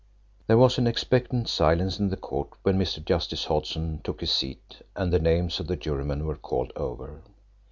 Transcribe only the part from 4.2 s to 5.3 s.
his seat and the